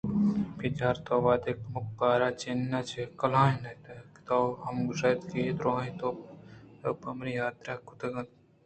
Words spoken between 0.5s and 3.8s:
بچار! تو وہدے کمکار چدان چہ گلّینت